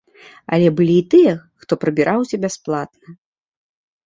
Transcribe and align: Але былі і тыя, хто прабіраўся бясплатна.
Але 0.55 0.69
былі 0.79 0.95
і 1.01 1.03
тыя, 1.13 1.33
хто 1.65 1.73
прабіраўся 1.83 2.41
бясплатна. 2.47 3.07